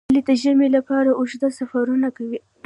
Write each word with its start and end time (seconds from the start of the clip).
هیلۍ 0.09 0.21
د 0.27 0.29
ژمي 0.41 0.67
لپاره 0.77 1.09
اوږده 1.19 1.49
سفرونه 1.57 2.07
کوي 2.17 2.39